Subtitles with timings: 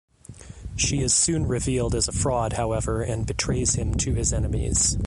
[0.75, 4.97] She is soon revealed as a fraud however and betrays him to his enemies.